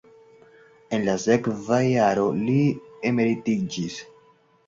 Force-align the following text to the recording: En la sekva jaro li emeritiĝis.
En 0.97 1.03
la 1.09 1.13
sekva 1.23 1.77
jaro 1.89 2.23
li 2.47 2.57
emeritiĝis. 3.11 3.99